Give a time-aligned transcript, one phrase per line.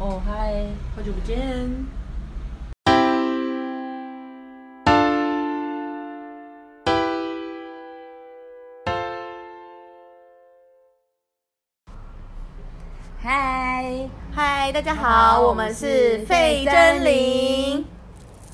[0.00, 0.54] 哦嗨，
[0.94, 1.36] 好久不见。
[13.20, 15.02] 嗨，嗨，大家好
[15.34, 17.84] 好，我们是费真玲，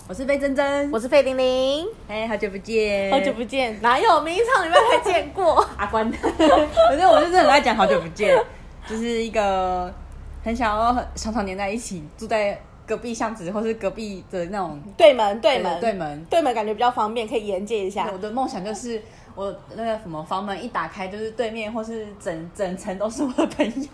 [0.09, 4.19] 我是费珍珍，我是费玲玲，哎，好久不见，好久不见，哪有？
[4.23, 5.69] 明上礼拜才见过？
[5.77, 6.11] 阿关，
[6.89, 8.35] 反正我就是很爱讲好久不见，
[8.89, 9.93] 就是一个
[10.45, 14.79] 很想要很常常黏在一起，住在隔壁巷子或是隔壁的那种。
[14.97, 18.19] 对门，对门，对门对门，感觉比较方便，可以沿接一下我。
[18.19, 19.03] 的梦想就是
[19.35, 23.73] 我那个什么房门一打开，就是对面或是整 整层都是我的朋友，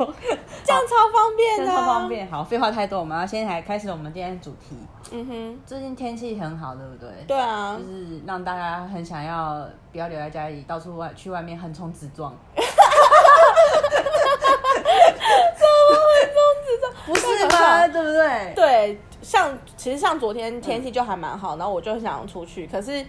[0.65, 2.09] 这样超方便的，超方。
[2.09, 2.29] 便。
[2.29, 4.77] 好，废话太多，我们要先来开始我们今天的主题。
[5.13, 7.09] 嗯哼，最近天气很好，对不对？
[7.29, 12.35] 对啊就，是让大家很想要不要留在家里，到处外去外面横冲直撞。
[17.07, 17.89] 不是吗？
[17.89, 18.53] 对不对？
[18.55, 23.05] 对，像其实像昨天天气就还蛮好，然后我就很想要出去，可是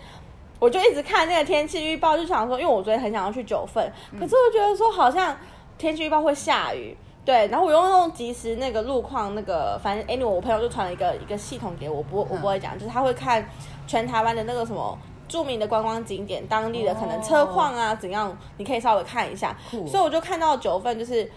[0.59, 5.35] 我就一直看那个天气预报，就想说，因为我昨天很想要去九份，可是我觉得说好像
[5.77, 6.95] 天气预报会下雨。
[7.23, 13.47] 对，然后我用用即时那个路况那个，反正 anyway，我朋友就传了一个一个系统给我，我不我不会讲，就是他会看
[13.85, 19.55] 全台湾的那个什么著名的观光景点，当地的可能车况啊怎样，你可以稍微看一下。
[19.69, 21.31] 所以我就看到九份就是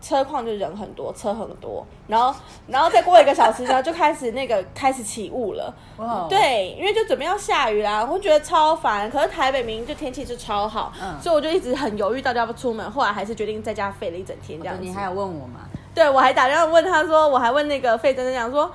[0.00, 2.34] 车况就人很多，车很多，然后
[2.66, 5.74] 然后再过一个小时呢，就开始那个开始起雾了。
[5.96, 9.10] 哇哦，对，因为就准备要下雨啦，我觉得超烦。
[9.10, 12.88] 可是台北明明就天气就超好，嗯所以我就一直很犹豫到底要不要出门。
[12.90, 14.82] 后来还是决定在家废了一整天这样子。
[14.82, 15.60] 你还有问我吗？
[15.94, 18.70] 对我还打电话问他说，我还问那个费真真讲说，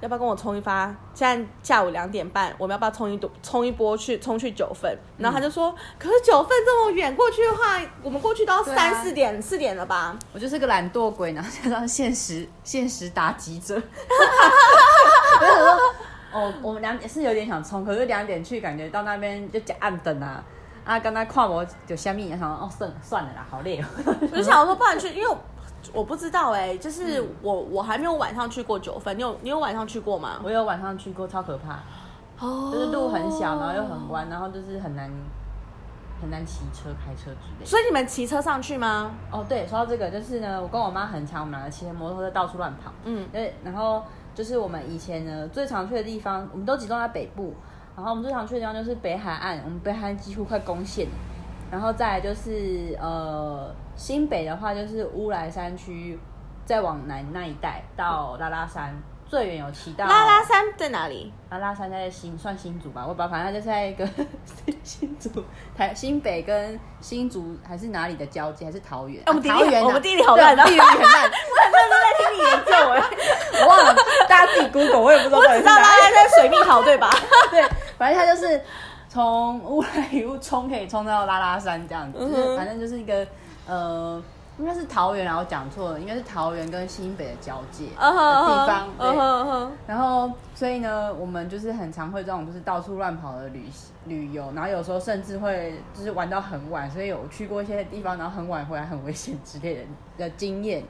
[0.00, 0.94] 要不要跟我冲一发？
[1.14, 4.96] 现在下午两点半，我们要不要冲一波冲一波去冲去九份？
[5.18, 10.18] 然后他就说，可是九份这么远，过去的话，我们过去都要三四点四点了吧？
[10.32, 13.74] 我就是个懒惰鬼，然后加上现实现实打击者。
[15.40, 15.80] 我说，
[16.32, 20.42] 哦，我们两点是有点想冲，可是两点去，感觉到那边就加暗灯啊。
[20.82, 23.84] 啊，刚才看我就虾米，然后哦算了算了啦，好累哦。
[24.32, 25.36] 我就想说，不然去，因为
[25.92, 30.40] 我我不知道哎、就是嗯我我还没有晚上去过九份，你有你有晚上去过吗？
[30.42, 31.80] 我有晚上去过，超可怕，
[32.44, 35.10] 哦就是路很小，然后又很弯，然后就是很难
[36.20, 37.66] 很难骑车、开车之类的。
[37.66, 39.12] 所以你们骑车上去吗？
[39.30, 42.92] 哦，对，说到这个，就是呢，我跟我妈很常，我们两个骑着摩托车到处乱跑。
[43.04, 44.02] 嗯，对，然后
[44.34, 47.54] 就是我们以前呢最常去的地方，我们都集中在北部。
[47.96, 51.06] 然后我们最常去的地方就是北海岸，我们北海岸几乎快攻陷。
[51.70, 53.70] 然后再来就是呃
[54.00, 56.18] 新北的话，就是乌来山区，
[56.64, 58.96] 再往南那一带到拉拉山，
[59.28, 61.30] 最远有骑到拉拉山在哪里？
[61.50, 64.08] 拉拉山在新算新竹吧，我不知道，反正它就在一个
[64.82, 65.44] 新竹
[65.76, 69.22] 台新北跟新竹还是哪里的交界，还是桃园？
[69.26, 73.94] 哎我们地理桃园啊、我们地理好烂啊对地理很烂，我很认真在听你研究哎、我忘了，
[74.26, 76.14] 大家自己 Google，我也不知道我知道拉到底是哪里。
[76.14, 77.10] 拉山水蜜桃对吧？
[77.52, 77.62] 对，
[77.98, 78.62] 反正它就是
[79.10, 83.26] 从乌来一路冲，可以冲到拉拉山这样子，就是反正就是一个
[83.70, 84.20] 呃，
[84.58, 88.88] 应该是桃园，然后讲错了，应该是桃园跟新北的交界的地方。
[89.86, 93.64] 然后所以呢，我们就是很常会这种就是到处乱跑的旅
[94.06, 99.82] 旅游，然后有时候甚至会就是玩到很晚，所以有去过一些地方，然后很晚回来很危险之类的
[100.18, 100.82] 的经验。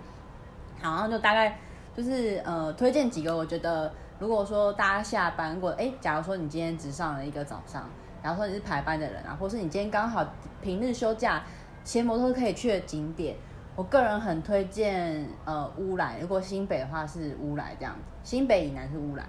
[0.81, 1.59] 好，然后就大概
[1.95, 7.85] 就是呃推荐几个，我觉得如果说大家下班，如果哎，假如说你今天只上了一个早上，
[8.23, 10.25] 然后说你是排班的人啊，或是你今天刚好
[10.63, 11.43] 平日休假，
[11.85, 13.35] 骑摩托可以去的景点，
[13.75, 19.25] 我个人很推荐呃乌来，如果新北的话是乌来这样子，新北以南是乌来。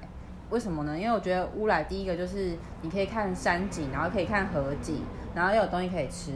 [0.50, 1.00] 为什么呢？
[1.00, 5.02] 因为我觉得乌来第一个就是你可以看山景，然后可以看河景，
[5.34, 6.34] 然后又有东西可以吃。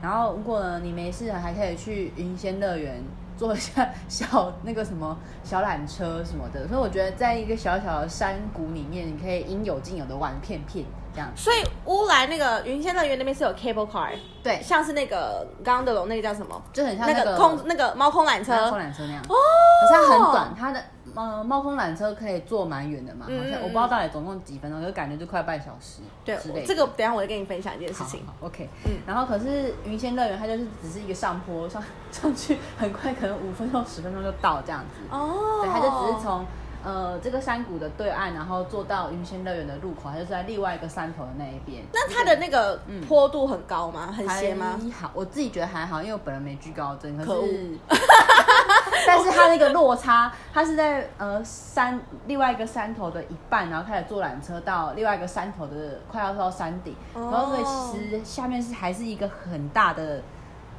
[0.00, 3.02] 然后如果呢你没事还可以去云仙乐园
[3.36, 6.66] 坐一下小那个什么小缆车什么的。
[6.66, 11.30] 所以我觉得在一个小小的山谷里面，你可以应有尽有的玩片片这样。
[11.36, 11.56] 所以
[11.86, 14.10] 乌来那个云仙乐园那边是有 cable car，
[14.42, 16.60] 对，像是那个刚刚的龙那个叫什么？
[16.72, 19.22] 就很像那那个个空那个猫空缆车猫空缆车那样。
[19.28, 19.34] 哦，
[19.82, 20.82] 可是它很短，它的
[21.14, 26.36] 呃猫空缆车可以坐蛮远的嘛，好像我不知道到底总共几分钟，就感觉就快半小时对。
[26.64, 28.24] 这个等一下我再跟你分享一件事好情。
[28.26, 35.00] 好 OK，嗯然后可是云仙乐园它就是只是一个上坡上 上去，很快可能五分钟十分钟就到这样子。
[35.10, 36.46] 哦，对，它就只是从
[36.84, 41.82] 呃这个山谷的对岸，然后坐到云仙乐园的入口，它就是在另外一个山头的那一边。
[41.92, 44.12] 那它的那个坡度很高吗？
[44.16, 44.78] 很斜吗？
[44.82, 47.78] 还好，我自己觉得还好，因为我本人没惧高症，可是，
[49.06, 60.22] 但是它那个落差，它是在呃山另外一个山头的一半，然后开始坐缆车到另外一个山头的快要到山顶，哦然后所以其实下面是还是一个很大的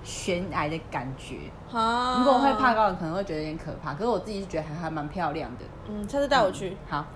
[0.04, 1.36] 悬崖的感觉。
[1.72, 3.94] 啊如果会怕，高的，可能会觉得有点可怕。
[3.94, 5.66] 可是我自己是觉得还还蛮漂亮的。
[5.88, 6.76] 嗯，下次带我去。
[6.90, 7.06] 好。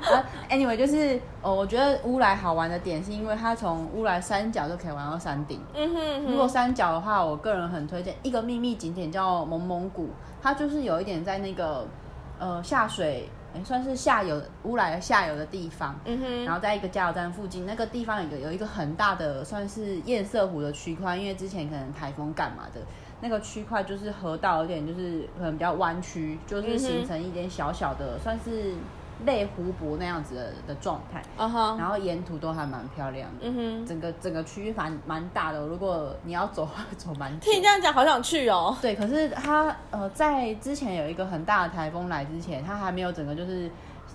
[0.00, 5.60] 啊 anyway，就是哦，我觉得乌来好玩的点是因为它从乌来山脚就可以玩到山顶。
[5.74, 10.08] 嗯哼如果山脚的话，我个人很推荐一个秘密景点叫蒙蒙古，
[10.42, 11.86] 它就是有一点在那个
[12.38, 15.98] 呃下水，诶算是下游乌来的下游的地方。
[16.04, 22.80] 嗯哼，然后在一个加油站附近，那个地方有一个有一个很大的算是堰塞湖的区块，因为之前可能台风干嘛的，
[23.20, 28.74] 那个区块就是河道有点就是可能比较弯曲，就是形成一点小小的、算是
[29.26, 33.38] 类湖泊那样子的的状态，然后沿途都还蛮漂亮的。
[33.42, 38.76] 嗯哼，整个整个区域蛮蛮大的，如果你要走， 走蛮久听你这样讲，好想去哦。
[38.80, 43.70] 对，可是它呃，在之前有一个很大的台风来之前，它还没有整个就是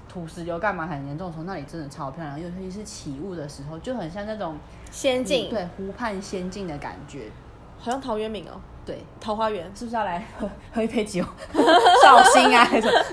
[0.08, 4.58] 土石流干嘛很严重的时候，那里真的超漂亮，尤其是起雾的时候，就很像那种
[4.92, 7.30] 仙境，对湖畔仙境的感觉。
[7.78, 9.66] 好像陶渊明哦，对，桃花源。
[9.76, 11.24] 是不是要来喝 喝一杯酒
[12.04, 12.64] 绍兴啊？
[12.64, 13.04] 还是什么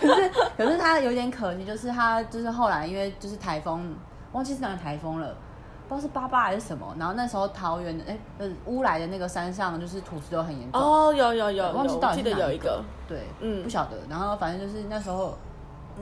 [0.00, 3.94] 可是可是他有点可惜，就是他就是后来因为就是台风，
[4.32, 5.34] 忘记是哪个台风了。
[5.88, 13.96] 不知道是八八还是什么，然后那时候桃园的哎呃乌来的那个山上就是土石流很严重，哦，有有有有，忘记到我记得底是哪一有一个，对，嗯不晓得。
[14.06, 15.34] 然后反正就是那时候，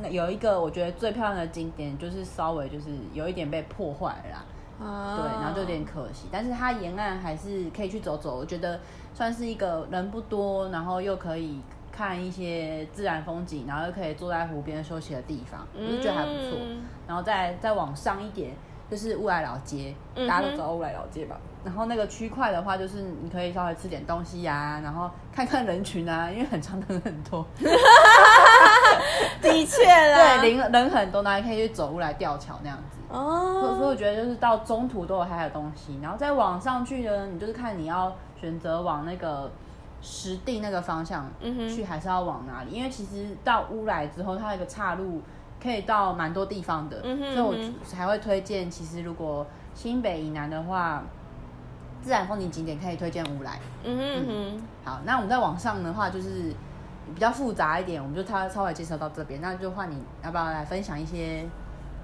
[0.03, 4.45] 那有一个我觉得最漂亮的景点，就是稍微就是有一点被破坏了啦，
[4.81, 6.26] 啊，对，然后就有点可惜。
[6.31, 8.78] 但是它沿岸还是可以去走走，我觉得
[9.14, 16.58] 算是一个人不多，然后又可以看一些自然风景，然后又可以坐在湖边休息的地方，我就觉得还不错。
[16.61, 18.50] 嗯然后再再往上一点，
[18.90, 19.94] 就是乌来老街，
[20.28, 21.38] 大家都知道乌来老街吧？
[21.64, 27.46] 然后那个区块的话，就是你可以稍微吃点东西呀、然后看看人群啊，因为很长人很多，
[29.43, 32.99] 的确啦，对，人人很多，然后还可以去走路来吊桥那样子。
[33.09, 39.51] 所以所以哦，我觉得就是到中途都有还有东西，然后再往上去呢，你就是看你要选择往那个
[40.03, 42.73] 实地那个方向去，还是要往哪里？
[42.73, 45.23] 因为其实到乌来之后，它有一个岔路
[45.63, 48.71] 可以到蛮多地方的，嗯哼所以我嗯才会推荐。
[48.71, 51.03] 其实如果新北以南的话，
[52.03, 53.59] 自然风景景点可以推荐乌来。
[53.85, 56.53] 嗯哼嗯好，那我们再往上的话，就是
[57.14, 59.41] 比较复杂一点，我们就稍稍微介绍到这边。
[59.41, 61.47] 那就换你要不要来分享一些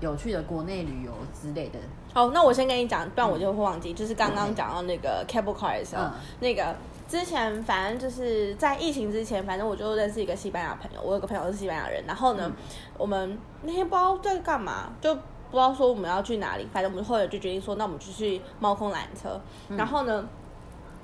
[0.01, 1.79] 有趣的国内旅游之类的？
[2.15, 3.93] 好，那我先跟你讲，不然我就会忘记。
[3.93, 6.75] 就是刚刚讲到那个 cable car 的时候，嗯那个
[7.09, 12.51] 之前反正就是在疫情之前，反正我就认识一个西班牙朋友，我有个朋友是西班牙人，然后呢，
[12.97, 15.21] 我们那天不知道在干嘛，就不
[15.53, 19.41] 知道说我们要去哪里，反正我们后来就决定说，那我们就去猫空缆车，
[19.77, 20.27] 然后呢。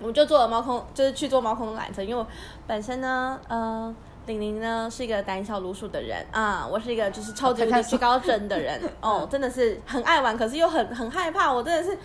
[0.01, 2.27] 我就做了猫空，就是去坐猫空缆车，因为我
[2.67, 3.95] 本身呢，呃，
[4.27, 11.99] 玲玲呢是一个胆小如鼠的人啊，我是一个就是超级无敌惧高症的人哦，真的是很爱玩，可是又很很害怕，我真的是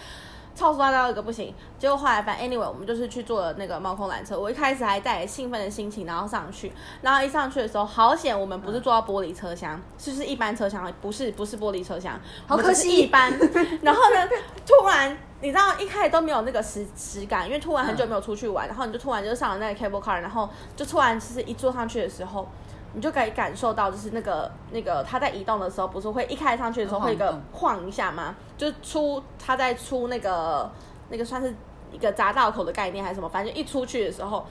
[0.56, 1.54] 超刷到一个不行。
[1.78, 6.72] 结果后来反正 anyway，我们就是去坐了那个猫空缆车，我一开始还带着兴奋的心情，然后上去，
[7.02, 13.32] 然后一上去的时候，好险我们不是坐到玻璃车厢，是不是一般车厢，不是不是玻璃车厢，好可惜一般。
[13.82, 14.30] 然后呢，
[14.66, 22.48] 突然你知道一开始都没有那个实实感，因为突然很久没有出去玩，然后你就突然就上了那个 cable car，然后就突然其实一坐上去的时候。
[22.94, 28.36] 你就可以感受到，就是那个那个它在移动的时候，不是会一开上去的时候会有一个晃晃一下吗？
[28.58, 30.72] 就出它在出那个
[31.10, 31.54] 那个算是
[31.92, 34.46] 一个匝道口的概念还是什么，反正一出去的时候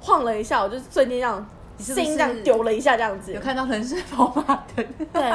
[0.00, 1.44] 晃了一下，我就瞬间这样
[1.78, 3.40] 是不是心这样丢了一下，这样子有。
[3.40, 4.86] 看到人是跑马灯？
[5.12, 5.32] 对，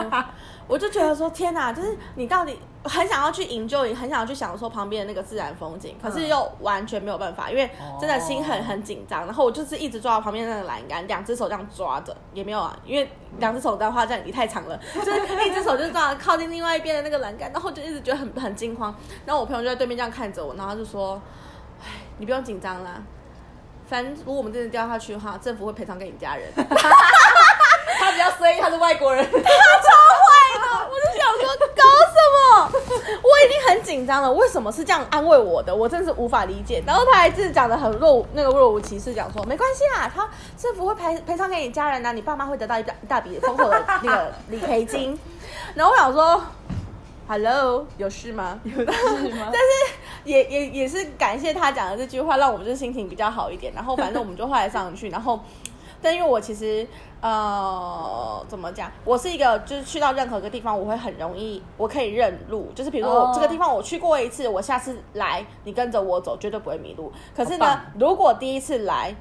[0.68, 9.26] 我就觉得说天哪，就是你到底很想要去 enjoy，很想要去享受旁边的那个自然风景，可是又完全没有办法，因为真的心很很紧张。
[9.26, 18.96] 然后我就是一直抓到旁边那个栏杆，两只手这样抓着，也没有啊，因为两只手的话这样你太长了， 就是一只手就抓靠近另外一边的那个栏杆，然后就一直觉得很很惊慌。
[19.26, 21.22] 然后我朋友就在对面这样看着我，然后他就说
[21.84, 21.88] ：“哎，
[22.18, 23.02] 你不用紧张啦。”
[23.88, 26.48] 反正如果我们真的掉下去的话，政府会赔偿给你家人。
[27.98, 29.24] 他比较衰，他是外国人。
[32.72, 35.76] 我已经很紧张了，为什么是这样安慰我的？
[35.76, 36.84] 我真是无法理解。
[36.86, 45.18] 然后他还是讲的很若那个若无其事，讲说没关系啦，他政府会赔赔偿给你家人呐、你爸妈会得到一大一大笔丰厚的那个理赔金。
[45.76, 46.42] 然后我想说。
[47.28, 48.60] Hello，有事吗？
[48.64, 49.96] 有事吗但是
[50.26, 53.74] 也也也是感谢他讲的这句话，让我们就心情比较好一点。
[53.74, 55.40] 然后反正我们就后来上去，然后
[56.06, 56.86] 但因为我其实
[57.20, 62.72] 呃怎么讲，我是一个就是去到任何一个地方，我会很容易，我可以认路。
[62.76, 67.12] 就是比如说这个地方我去过一次，我下次来你跟着我走，绝对不会迷路。
[67.36, 69.16] 可是呢，如果第一次来，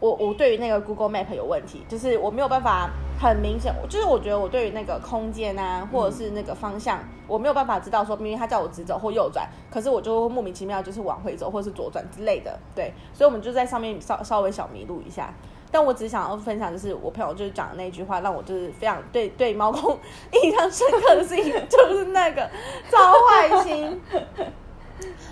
[0.00, 6.98] 我我对于那个 Google Map 有问题，就是我没有办法很明显，就是我觉得我对于那个空间啊，或者是那个方向，
[7.28, 15.32] 我没有办法知道说，明明他叫我直走或右转，可是我就莫名其妙就是往回走或是左转之类的，对，所以我们就在上面稍稍微小迷路一下。
[15.74, 19.98] 但我只想要分享，就是我朋友就是讲的那句话，让我就是非常对对猫公
[20.44, 22.48] 印象深刻的事情，就是那个
[22.88, 24.00] 超坏心。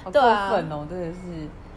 [0.03, 1.21] 好对分哦，真的是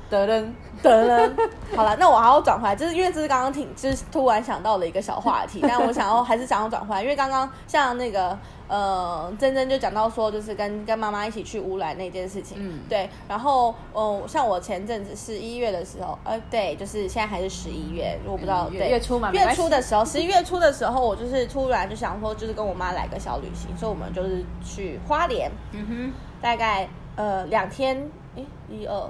[0.09, 0.55] 得人。
[0.83, 1.33] 得了，
[1.75, 12.81] 好了，那我还要转回来，就是因为这是刚刚挺，就是突然想到的一个小话题， 但我想要还是想要转回来，因为刚刚像那个呃珍珍就讲到说，就是跟跟妈妈一起去乌来那件事情，嗯。
[12.87, 26.13] 对，然后嗯、呃像我前阵子十一月的时候，呃，对，就是现在还是十一月，我不知道对月初嘛月初的时候，十一月初的时候，我就是突然就想说，就是跟我妈来个小旅行，所以我们就是去花莲，嗯哼。
[26.41, 29.09] 大概呃两天，诶，一二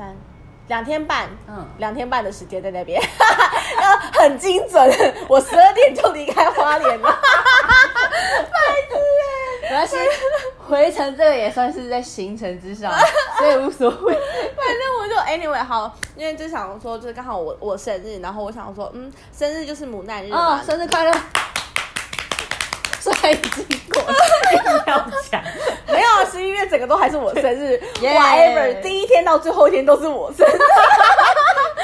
[0.00, 0.16] 三，
[0.68, 2.98] 两天半，嗯两天半的时间在那边，
[3.82, 5.14] 要很精准。
[5.28, 7.20] 我十二点就离开花莲了， 哼，
[9.60, 9.96] 没关系，
[10.66, 12.90] 回程这个也算是在行程之上，
[13.36, 14.14] 所以无所谓。
[14.56, 21.12] 反正我就 anyway 好，因为就想说，就是刚好我我生日，然后我想说，嗯，生日就是母难日嘛，哦，生日快乐！
[23.14, 24.14] 虽然已经过了，
[24.52, 25.42] 硬要讲，
[25.88, 30.58] 没有啊，十一月整个都还是我生日，whatever，第一天到最后一天都是我生日。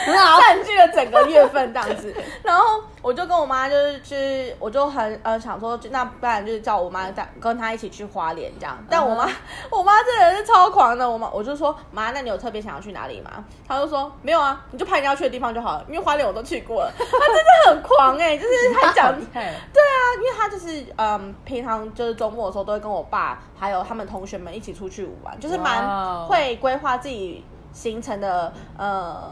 [0.06, 0.40] 很好。
[0.40, 2.14] 占据了整个月份这样子。
[2.44, 8.76] 然后我就跟我妈就是去，我就很呃想说，那不然就是叫我妈带跟她一起去花莲这样。
[8.90, 9.28] 但我妈、
[9.70, 13.44] 我妈这人是超狂的，我妈我就说妈，那你有特别想要去哪里吗？
[13.68, 16.92] 她就说没有啊，你就拍你要去的地方就好了，因为花莲我都去过了。
[16.98, 29.30] 她真的很狂哎、就是她讲 对啊，因为她就是嗯，平常就是周末的时候都会跟我爸还有他们同学们一起出去玩，就是蛮会规划自己行程的呃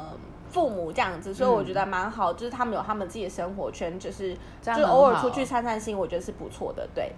[0.55, 7.13] 父母这样子，所以我觉得蛮好，就是他们有他们自己的生活圈，就是就是偶尔出去散散心，我觉得是不错的，对。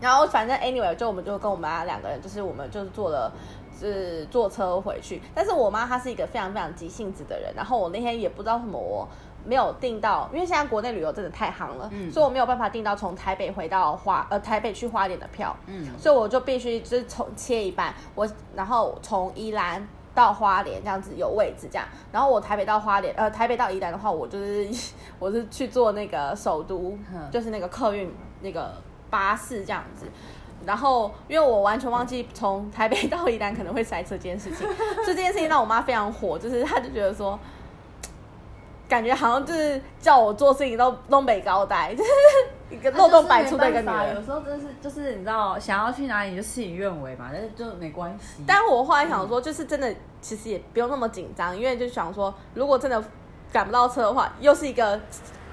[0.00, 3.32] 然后反正 anyway，就我们就跟我妈两个人，就是我们就是坐了。
[3.74, 9.08] 是坐车回去，但是我妈她是一个非常非常急性子的人，然后我那天也不知道什么我
[9.44, 24.68] 没有订到，因为现在国内旅游真的太夯了，嗯所以我没有办法订到从台北回到花呃台北去花莲的票，嗯所以我就必须就是从切一半，我然后从宜兰到花莲这样子有位置这样，然后我台北到花莲呃台北到宜兰的话，我就是
[25.18, 28.74] 我是去坐那个首都嗯，就是那个客运那个
[29.10, 30.06] 巴士这样子。
[30.64, 34.58] 然后，因为我完全忘记从台北到宜兰可能会塞车这件事情，
[35.04, 37.36] 所 以这件事情让我妈非常火，就是她就觉得说，
[38.88, 42.10] 感觉好像就是叫我做事情都东北高呆，就是
[42.72, 44.14] 一个漏洞百出的一个女人。
[44.16, 48.42] 有时候真是就是你知道，想要去哪里就事与愿违嘛，但是就没关系。
[48.46, 53.02] 但我后来想说，就是真的，其实也不用那么紧张，因为就想说，如果真的
[53.52, 54.98] 赶不到车的话，又是一个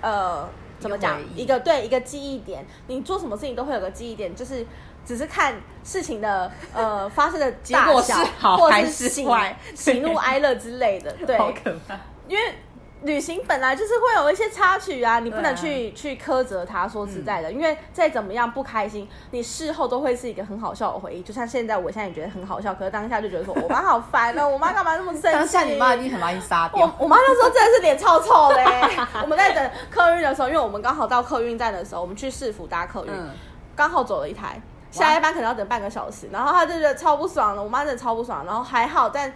[0.02, 0.48] 呃，
[0.80, 2.66] 怎么讲一个对一个记忆点。
[2.88, 4.66] 你做什么事情都会有个记忆点，就是
[5.06, 11.12] 只是看事情的呃 发生的结果大小是好或是喜怒哀乐之类的。
[11.28, 12.00] 对， 好可怕。
[12.28, 12.54] 因为
[13.04, 16.86] 旅行本来就是会有一些插曲啊，你不能去、去苛责他。
[16.88, 21.22] 说实在的，因为再怎么样不开心，你事后都会是一个很好笑的回忆。
[21.22, 25.32] 就像现在，我现在也觉得很好笑，可是当下就觉得说，我妈好烦哦，我妈干嘛那么生气？
[25.32, 26.96] 当下你妈一定很把你杀我掉。
[27.00, 29.08] 我妈那时候真的是脸超臭的欸。
[29.24, 33.30] 我们在等客运的时候，因为我们刚好到客运站的时候，我们去市府搭客运，嗯，
[33.76, 39.32] 刚好走了一台，下一班可能要等半个小时，然后她就觉得超不爽了，我妈真的超不爽，然后还好，但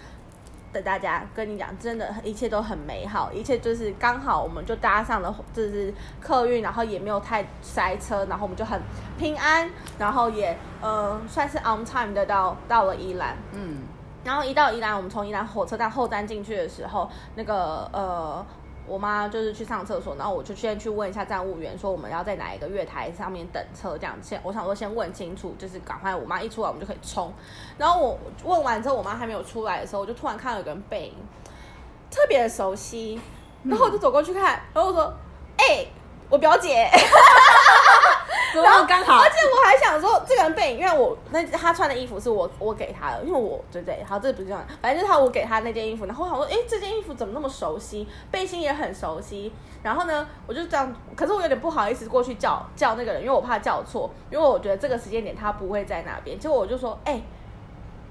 [0.74, 8.82] 等大家跟你讲，真的，一切都很美好，一切就是刚好我们就搭上了就是客运，然后也没有太塞车，然后我们就很
[9.18, 13.84] 平安，然后也呃算是 on time 的到到了宜兰，嗯，
[14.24, 18.46] 然后一到宜兰，我们从宜兰火车站后站进去的时候，那个呃，
[18.86, 27.34] 我妈就是去上厕所，然后我就先去问一下站务员，说我们要在哪一个月台上面等车，这样先我想说先问清楚，就是赶快我妈一出来我们就可以冲。
[27.78, 31.16] 然后我问完之后，我妈还没有出来的时候，我就突然看到有个人背影，
[32.12, 33.20] 特别的熟悉，
[33.64, 35.14] 然后我就走过去看，然后我说
[35.58, 35.86] ：“哎、
[36.30, 36.90] 我表姐。”
[38.62, 39.30] 怎么刚好而？
[39.30, 57.22] 且我还想说，这个人背影，因为我那他穿的衣服是我我给他的，因为我对不对，好，这不是这样，反正就是他我给他那件衣服，然后我想说，哎，这件衣服怎么那么熟悉，背心也很熟悉，然后呢，我就这样，可是我有点不好意思过去叫叫那个人，因为我怕叫错，因为我觉得这个时间点他不会在那边，结果我就说，哎。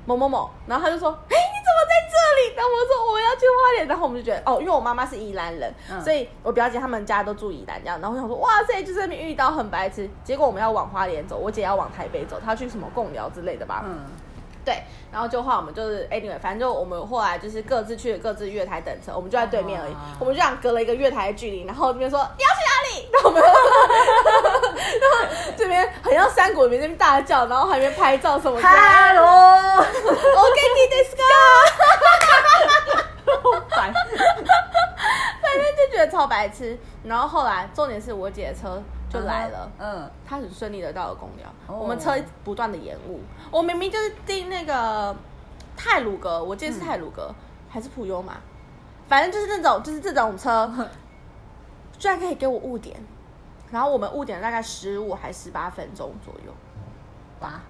[0.04, 8.00] 某某某，然后他就说：“哎，你怎么在这里？”然后我说：“我要去花莲。”然后我们就觉得，哦，因为我妈妈是宜兰人，嗯所以我表姐他们家都住宜兰这样。
[8.00, 10.08] 然后我想说，哇塞，就在那边遇到很白痴。
[10.24, 13.82] 结果我们要往花莲走，我姐要往台北走，她要去什么贡寮之类的吧。
[13.86, 14.00] 嗯，
[14.64, 14.82] 对，
[15.12, 23.42] 然后就后来我们就是 anyway，反正就我们后来就是各自去各自月台等车，我们就在对面而已哇，我们就这样隔了一个月台的距离，然后这边说你要去哪里，然后我们
[24.74, 25.16] 然后
[25.56, 28.66] 这边很像山谷里面那边大叫，然后还没拍照什么的。
[28.66, 29.90] Hello，OK，
[30.76, 31.22] 你 this go，
[33.70, 33.92] 烦。
[35.42, 36.78] 反正就觉得超白痴。
[37.04, 39.70] 然后后来重点是我姐的车就来了。
[39.78, 42.14] 嗯，她很顺利的到了公寮，哦我们车
[42.44, 43.20] 不断的延误。
[43.50, 45.14] 我明明就是订那个
[45.76, 47.34] 泰鲁格，我记得是泰鲁格、
[47.68, 48.34] 还是普悠玛，
[49.08, 50.70] 反正就是那种就是这种车，
[51.98, 52.96] 居然可以给我误点，
[53.72, 56.52] 然后我们误点了大概十五还十八分钟左右。
[57.40, 57.60] 哇，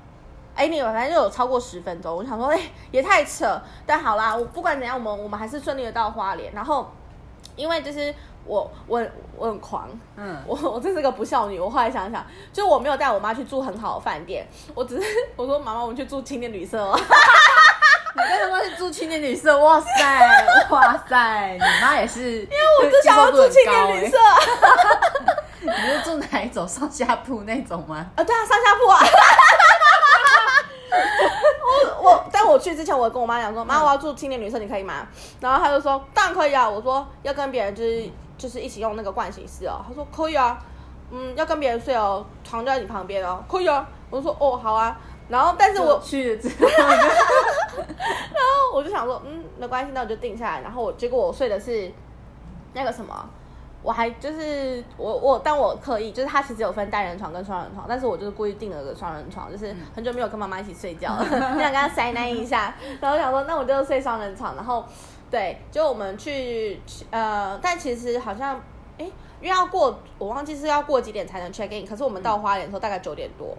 [0.54, 3.58] 哎，你反正就有超过十分钟，我想说，哎、 也太扯。
[3.86, 6.52] 但好啦，我不管怎样，我们我们还是顺利的到花莲。
[6.52, 6.90] 然后，
[7.56, 9.02] 因为就是我我
[9.36, 11.58] 我很狂，嗯，我我真是个不孝女。
[11.58, 15.06] 我后来想想，就我没有带我妈去住很好的饭店，我只是
[15.36, 16.98] 我说妈妈，我们去住青年旅社哦。
[18.14, 24.18] 你跟他妈去住青年旅社，哇塞，哇塞，你妈也是，因为我就想要住青年旅社。
[25.62, 28.06] 你是住哪一种上下铺那种吗？
[28.16, 29.00] 啊，对啊，上下铺啊。
[31.64, 35.06] 我我，但我去之前，我跟我妈讲说，妈，我要住青年旅社，你可以吗？
[35.40, 36.68] 然后她就说，当然可以啊。
[36.68, 39.84] 我说要跟别人就是就是一起用那个盥洗室哦。
[39.86, 40.58] 她说可以啊，
[41.10, 43.86] 嗯，要跟别人睡哦，床就在你旁边哦，可以啊。
[44.10, 44.98] 我就说哦，好啊。
[45.28, 46.98] 然后，但是我去了之后， 然
[47.78, 50.60] 后我就想说，嗯，没关系，那我就定下来。
[50.60, 51.90] 然后我结果我睡的是
[52.74, 53.26] 那个什么，
[53.82, 62.74] 我还就是我我，但我刻意就是它其实有分单人床跟双人床，但是我就是故意订了个双人床，就是很久没有跟妈妈一起睡觉了， 就想跟她塞奶一下。
[63.00, 64.54] 然后想说，那我就睡双人床。
[64.54, 64.84] 然后
[65.30, 68.54] 对，就我们去呃，但其实好像
[68.98, 69.04] 哎，
[69.40, 73.56] 因为要过，我忘记是要过几点才能 check in，可是我们到花莲的时候大概九点多。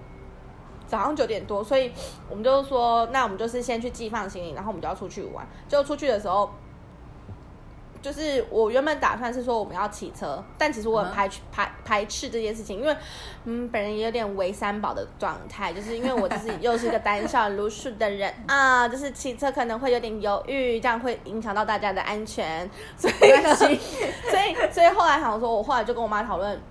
[0.86, 1.92] 早上九点多，所以
[2.30, 5.48] 我们就说，那我们就是先去寄放行李，然后我们就要出去玩。
[5.68, 6.52] 就出去的时候，
[8.04, 12.96] 就是我原本打算是说我们要骑车，但其实我很排斥排排斥这件事情，因为
[13.46, 23.14] 嗯，本人也有点为三宝的状态，就是因为我就是又是一个胆小如鼠的人啊，就是骑车可能会有点犹豫，这样会影响到大家的安全，所以
[23.56, 23.80] 所以
[24.70, 26.62] 所以后来想说，我后来就跟我妈讨论。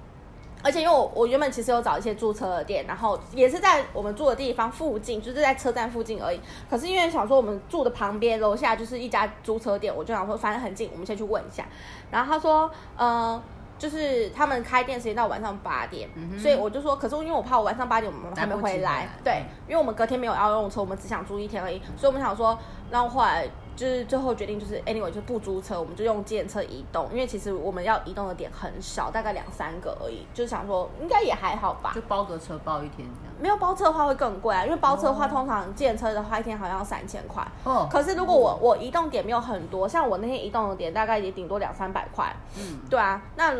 [0.62, 6.40] 而且因为我我原本其实有找一些租车的店，然后也是在我们住的地方附近，就是在车站附近而已。
[6.70, 11.66] 可是因为想说我们住的旁边楼下就是一家租车店，我就想说反正很近，我们先去问一下。
[12.11, 13.42] 然后他说，呃，
[13.79, 22.59] 就是他们开店时间到晚上八点，所以我就说，可是因为我怕我晚上八点我们还没回来，对，因为我们隔天没有要用车，我们只想租一天而已，所以我们想说，
[22.90, 23.48] 然后后来。
[23.74, 31.92] 就是最后决定就是 anyway 就不租车，我们就用计程车移动，因为其实我们要移动的点很少，大概两三个而已，就是想说应该也还好吧。
[31.94, 33.35] 就包个车包一天这样。
[33.40, 37.46] 没有包车的话会更贵啊，因为包车的话通常计程车的话一天好像要三千块。
[37.64, 42.35] 哦，可是如果我我移动点没有很多，像我那天移动的点大概也顶多两三百块。
[42.58, 43.54] 嗯，对啊，那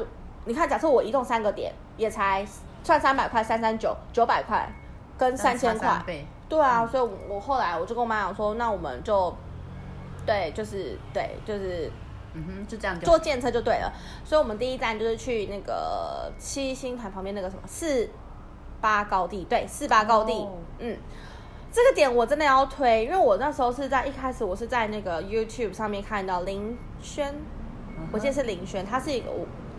[0.45, 2.47] 你看，假设我移动三个点，也才
[2.85, 4.71] 算三百块，三三九九百块，
[5.17, 6.03] 跟三千块。
[6.07, 6.27] 倍。
[6.49, 9.35] 对啊，所以我我后来我就跟我妈讲说，那我们就。
[10.27, 11.91] 对，就是对，就是，
[12.35, 13.93] 嗯哼，就这样就坐电车就对了。
[14.25, 18.09] 所以我们第一站就是去那个七星潭旁边那个什么四
[18.81, 20.97] 八高地，对，四八高地，哦嗯。
[21.75, 27.35] 这个点我真的要推，因为我那时候是在一开始我是在那个 YouTube 上面看到林轩，
[27.97, 29.31] 嗯我记得是林轩，他是一个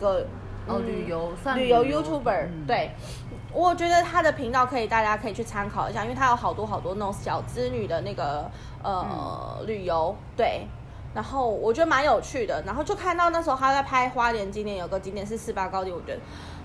[0.01, 0.25] 个
[0.65, 2.89] 哦旅游算旅游旅游 YouTuber，、嗯对，
[3.53, 8.49] 我觉得他的频道可以大家可以去参考一下，因为他有好多好多那种小资女的那个
[8.83, 10.67] 呃、旅游，对。
[11.13, 16.19] 然后我觉得蛮有趣的，然后就看到那时候他在拍花莲景点，有个景点是四八高地，我觉得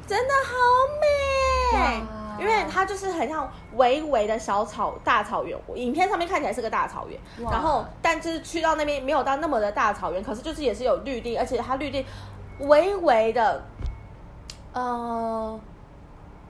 [0.07, 2.39] 真的好美，哇。
[2.39, 7.21] 因为它就是很像微微的小草大草原，我影片上面看起来是个大草原，
[7.51, 12.07] 然后但就是去到那边没有到那么的大草原，可是就是也是有绿地，而且它绿地
[12.61, 13.61] 微微的，
[14.73, 15.59] 呃，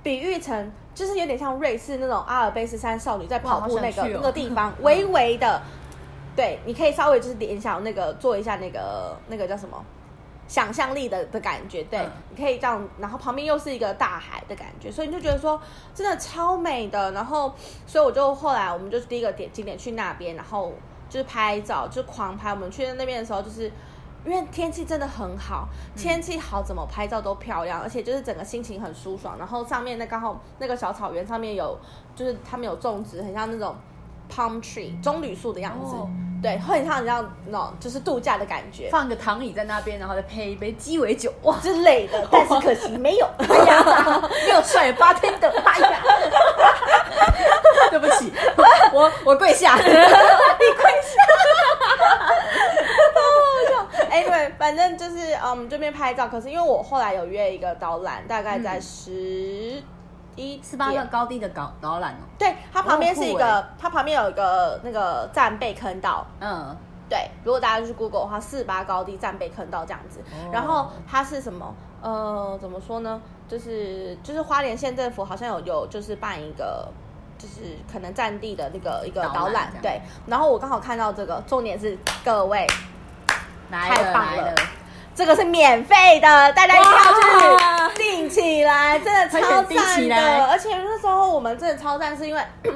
[0.03, 5.61] 比喻成就是有点像瑞士那种阿尔卑斯山少女在跑步那个、哦那个地方， 微微的，
[6.35, 9.85] 对，你可以稍微就是联想那个做一下那个那个叫什么？
[10.47, 15.61] 想象力的的感觉，对，嗯你可以这样，然后旁边又是一个大海的感觉，所以你就觉得说
[15.95, 17.13] 真的超美的。
[17.13, 17.53] 然后，
[17.87, 20.73] 所以我就后来我们就第一个点景点去那边，然后
[21.11, 22.51] 就是拍照，就狂拍。
[22.51, 23.71] 我们去那边的时候，就是
[24.25, 29.37] 因为天气真的很好，天气好怎么拍照都漂亮，而且就是整个心情很舒爽。
[29.39, 31.79] 然后上面那刚好那个小草原上面有，
[32.15, 33.75] 就是他们有种植很像那种
[34.31, 36.09] palm tree 棕榈树的样子，哦
[36.41, 43.27] 对，会很像你像那种就是度假的感觉放个躺椅在那边，然后再配一杯鸡尾酒，哇，之类的，但是可惜没有。
[43.39, 46.01] 哎呀，没有帅八天的，哎呀，
[47.91, 48.33] 对不起，
[48.93, 51.18] 我我跪下， 你跪下。
[54.19, 56.29] 哎，对，反正就是嗯，我们这边拍照。
[56.29, 59.83] 可是因为我后来有约一个导览，大概在十
[60.37, 62.25] 一十八个高地的导导览哦。
[62.39, 66.27] 对，它旁边是一哦个，它旁边有一个那个战备坑道。
[66.41, 66.77] 嗯，
[67.09, 70.21] 对，如果大家去 Google 的话，四八高地战备坑道这样子。
[70.21, 71.75] 哦然后它是什么？
[72.03, 73.21] 呃，怎么说呢？
[73.49, 76.89] 就是就是花莲县政府好像有有就是办一个。
[77.41, 82.67] 就是可能占地的那个一个导览对，然后我刚好看到这个，重点是各位
[83.71, 84.55] 太棒了，
[85.15, 90.47] 这个是免费的，大家一定要去订起来，真的超赞的。
[90.47, 92.43] 而且那时候我们真的超赞，是因为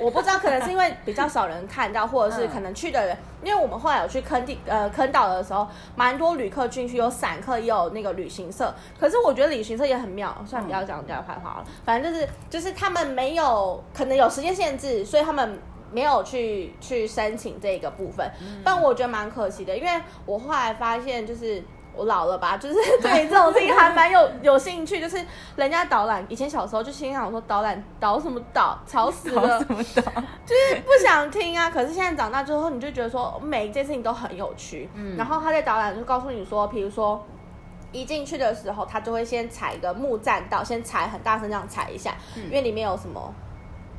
[0.00, 8.74] 我不知道，可能是因为比较少人看到，或者是嗯可能去的人，因为我们后来有去坑地呃坑岛的时候，蛮多旅客进去，有散客，也有那个旅行社。
[8.98, 15.60] 可是我觉得旅行社也很妙，虽然不要讲人家的坏话了，反正就是就是他们没有可能有时间限制，所以他们。
[15.92, 18.28] 没有去去申请这个部分，
[18.64, 19.90] 但我觉得蛮可惜的，因为
[20.26, 21.62] 我后来发现就是。
[21.94, 22.74] 我老了吧， 就是
[23.04, 24.98] 对这种事情还蛮有有兴趣。
[24.98, 25.22] 就是
[25.56, 30.02] 人家导览，以前小时候就心想说导览导什么导，吵死了， 什么导？
[30.46, 31.68] 就是不想听啊。
[31.68, 34.88] 可是现在长大之后，你就觉得说每一件事情都很有趣。
[34.94, 37.22] 嗯然后他在导览就告诉你说，比如说。
[37.94, 43.34] 一进去的时候，他就会先踩一个木栈道，先踩很大声这样踩一下，因为里面有什么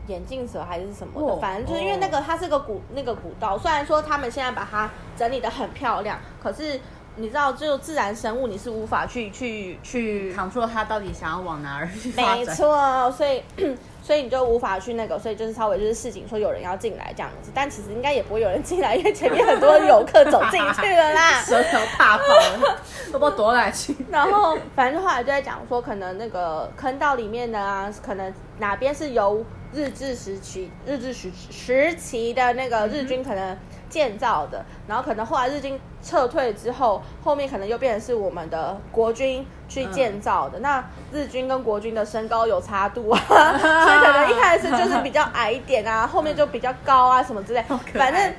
[0.07, 6.79] 眼镜蛇还是什么的，哦反正就是因为那个它是个古那个古道，虽然说他们现在把它整理的很漂亮，可是
[7.15, 12.43] 你知道，就自然生物你是无法去去去扛住它到底想要往哪儿去没？
[12.47, 13.43] 错，所以
[14.01, 21.39] 所以你就无法去那个，所以就是稍微就是示警说有人要进来这样子，但其实应该也不会有人进来，因为前面很多游客走进去了啦。
[21.45, 22.77] 蛇头大跑了，
[23.13, 23.95] 都不知道躲哪去。
[24.09, 33.57] 然后反正后来就在讲说，可能那个坑道里面的啊，可能哪边是由日治时期、日治时时期的那个日军可能
[33.89, 40.59] 建造的，然后可能后来日军撤退之后，后面可能又变成是我们的国军去建造的。
[40.59, 48.33] 那日军跟国军的身高有差度啊， 所以可能一开始就是比较矮一点啊，后面就比较高啊什么之类 反正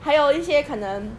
[0.00, 1.10] 还有一些可能。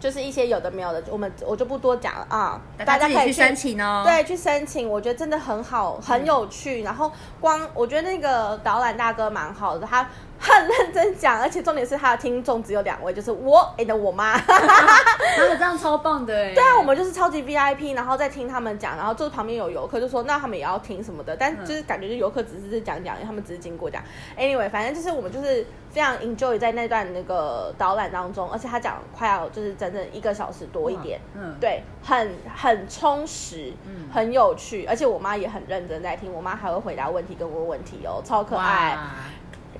[0.00, 6.82] 就是一些有的没有的，我们我就不多讲了啊，大家可以去申请哦。，对，去申请，我觉得真的很好，很有趣。
[6.82, 10.08] 然后光我觉得那个导览大哥蛮好的，他
[10.38, 14.38] 很认真讲，而且重点是他的听众只有两位，就是我 and 我妈。
[14.38, 16.54] 他们这样超棒的哎。
[16.54, 24.02] 对啊，我们就是超级 VIP，然后再听他们讲，然后就是旁边有游客就说那他们也要听什么的，但就是感觉就游客只是讲讲，因为他们只是经过讲。
[24.36, 31.20] Anyway，反正就是我们就是非常 enjoy 在那段那个导览当中，而且他讲快要就是整整一个小时多一点。
[31.34, 38.96] 嗯，对，很很充实，嗯很有趣，而且我妈也很认真在听，我妈还会回答问题跟问问题哦，超可爱。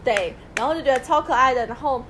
[0.04, 1.66] 对，然后就觉得超可爱的。
[1.66, 2.02] 然后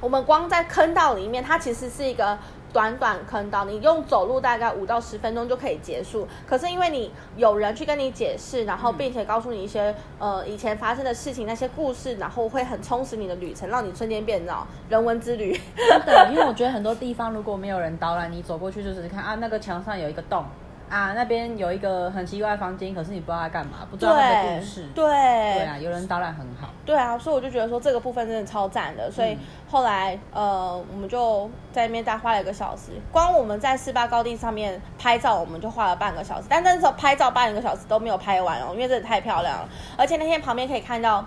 [0.00, 2.38] 我们光在坑道里面，它其实是一个
[2.72, 6.26] 短短坑道，你用走路大概五到十分钟就可以结束。
[6.46, 15.58] 可是因为你有人去跟你解释，然后并且告诉你一些、呃以前发生的事情、那些故事，然后会很充实你的旅程，让你瞬间变老人文之旅。
[15.76, 20.44] 真的，因为我觉得很多地方如果没有人导览，你走过去就只是看啊，那个墙上有一个洞
[20.88, 24.86] 啊，那边有一个很奇怪的房间，可是你不知道它干嘛，不知道它的故事。
[24.94, 26.70] 对对啊，有人导览很好。
[26.86, 29.38] 对啊，所以我就觉得说这个部分真的超赞的，所以嗯
[29.70, 41.24] 后来呃，我们就在那边大概花了一个小时，光我们在四八高地上面拍照，我们就花了半个小时，但那时候拍照半个小时都没有拍完哦，因为真的太漂亮了，而且那天旁边可以看到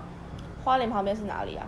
[0.64, 1.66] 花莲旁边是哪里啊？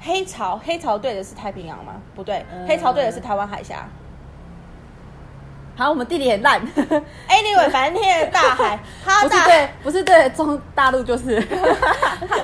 [0.00, 1.94] 黑潮，黑潮对的是太平洋吗？
[2.14, 3.88] 不对，嗯黑潮对的是台湾海峡。
[5.76, 6.60] 好，我们地理很烂，
[7.28, 11.40] Anyway，反正那天的大海，它 大不是对，不是对中大陆就是。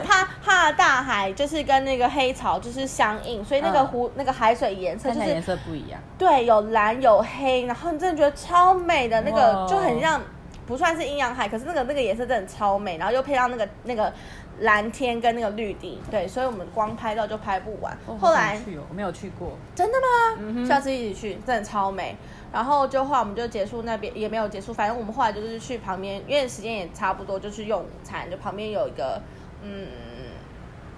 [0.05, 6.01] 它它它的大海就是跟那个黑潮就是相应，所以那个嗯湖、那个海水颜色就是颜色不一样。
[6.19, 10.21] 对，有蓝有黑，然后你真的觉得超美的那个，就很像
[10.67, 14.13] 不算是阴阳海，可是那个那个颜色真的超美，然后又配上那个那个
[14.59, 17.97] 蓝天跟那个绿地，对，所以我们光拍照就拍不完。
[18.07, 19.57] 哦后来去哦，我没有去过。
[19.75, 20.39] 真的吗？
[20.41, 22.17] 嗯下次一起去，真的超美。
[22.53, 29.21] 然后就后来我们就结束那边也没有结束，反正我们后来就是去旁边，因为时间也差不多，就是用午餐，就旁边有一个
[29.63, 29.87] 嗯，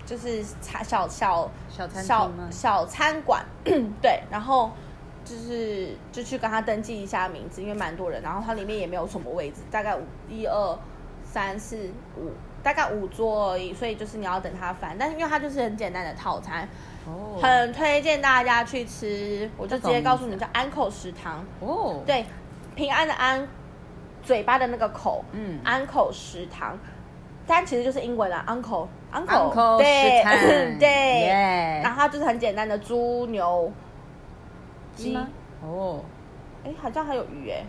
[0.07, 3.45] 就是茶小小小餐小小餐馆，
[4.01, 4.71] 对，然后
[5.25, 10.79] 就是就去跟他登记一下名字，因为蛮多人，然后它里面也没有什么位置，大概五一二
[11.25, 12.31] 三四五，
[12.63, 16.69] 大概五桌而已，所以就是你要等他翻，但是因为它就是很简单的套餐，
[17.07, 19.51] 哦，很推荐大家去吃。
[19.57, 21.45] 我就直接告诉你，叫叫安口食堂。
[21.61, 22.25] 哦，，对，
[22.75, 23.47] 平安的安，
[24.23, 25.61] 嘴巴的那个口，嗯。
[25.65, 26.79] 安口食堂，
[27.47, 30.33] 但其实就是英文啦，uncle uncle，，uncle 对食堂。
[30.79, 33.73] 对，然后它就是很简单的猪牛
[34.95, 35.17] 鸡，
[35.63, 36.01] 哦，
[36.65, 37.65] 哎，好像还有鱼哎，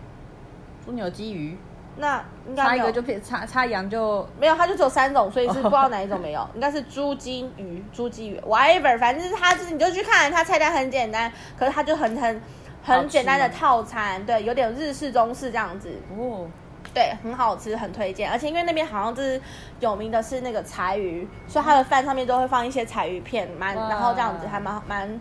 [0.84, 1.56] 猪牛鸡鱼，
[1.96, 2.24] 那
[2.56, 12.42] 差一个就变差差羊就没有，它就只有三种，所以是不知道哪一种没有，应该是猪鸡鱼、猪鸡鱼，whatever，反正是它就是你就去看，它菜单很简单，可是它就很很
[12.82, 16.46] 很简单的套餐，对，有点日式中式这样子，哦，
[16.92, 18.30] 对，很好吃，很推荐。
[18.30, 19.40] 而且因为那边好像就是
[19.80, 25.20] 有名的是那个柴鱼，所以它的饭上面都会放一些柴鱼片，蛮然后这样子还蛮蛮，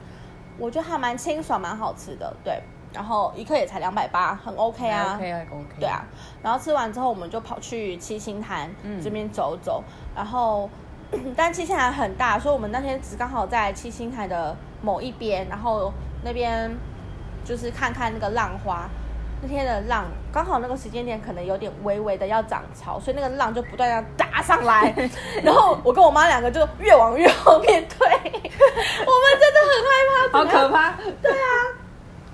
[0.57, 2.36] 我觉得还蛮清爽，蛮好吃的。
[2.43, 2.62] 对，
[2.93, 5.15] 然后一克也才两百八，很 OK 啊。
[5.15, 6.06] ，OK 啊，OK，对啊，
[6.41, 9.01] 然后吃完之后，我们就跑去七星潭嗯。
[9.03, 9.84] 这边走走，
[10.15, 10.69] 然后
[11.36, 15.91] 但七星潭很大，所以我们那天只刚好在七星潭的某一边，然后
[16.23, 16.71] 那边
[17.43, 18.88] 就是看看那个浪花。
[19.45, 24.93] 那天的浪刚好那个时间点可能有点微微的要涨潮，所以那个浪就不断要打上来，
[25.43, 28.32] 然后我跟我妈两个就越往越后面退， 我们
[29.38, 29.89] 真的很害
[30.32, 30.93] 怕，好可怕。
[31.21, 31.45] 对啊，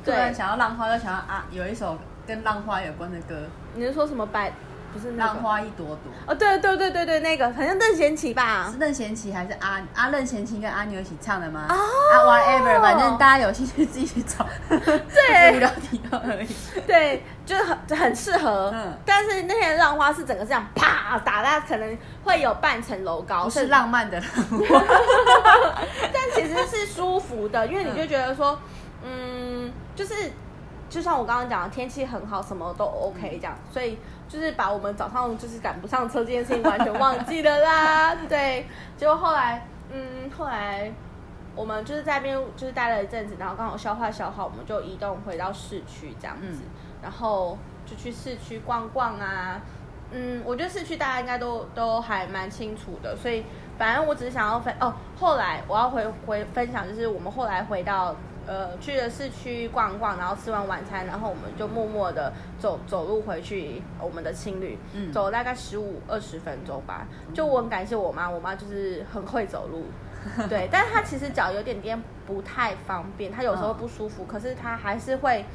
[0.03, 3.35] 突然对，想要浪花，就想要啊，有一首跟浪花有关的歌，
[3.75, 4.51] 你是说什么白？
[4.91, 5.33] 不是《那个？
[5.33, 6.11] 浪花一朵朵。
[6.25, 11.67] 哦，对对对对对，那个好像任贤齐吧》，是任贤齐还是阿阿任贤齐跟阿牛一起唱的吗？
[11.69, 11.75] 哦。
[11.75, 15.55] 啊，whatever，反正大家有兴趣自己去找， 对。
[15.55, 16.49] 无聊提到而已。
[16.87, 18.71] 对，就是很很适合。
[18.73, 18.91] 嗯。
[19.05, 24.27] 但是那天浪花是整个这样啪打，它可能会有半层楼高，不是浪漫的浪
[24.67, 24.83] 花，
[26.11, 28.59] 但其实是舒服的，因为你就觉得说，
[29.03, 29.48] 嗯，
[29.99, 30.31] 就是
[30.89, 33.97] 就像我刚刚讲的，天气很好，什么都 OK 这样，所以
[34.29, 38.15] 就是把我们早上就是赶不上车这件事情完全忘记了啦。
[38.29, 40.89] 对，结果后来，嗯，后来
[41.53, 46.69] 我们就是在那边就是待了一阵子，然后刚好消化消化，我们就移动回到市区这样子，嗯
[47.03, 49.59] 然后就去市区逛逛啊。
[50.11, 53.43] 嗯，我觉得市区大家应该都都还蛮清楚的，所以
[53.77, 54.93] 反正我只是想要分哦。
[55.19, 58.15] 后来我要回回分享，就是我们后来回到
[58.49, 67.07] 呃去了市区逛逛，然后吃完晚餐，然后我们就默默的走走路回去我们的青旅，嗯走了大概十五二十分钟吧。
[67.31, 69.85] 就我很感谢我妈，我妈就是很会走路。
[70.49, 75.45] 对，但是她其实脚有点点不太方便，她有时候不舒服，可是她还是会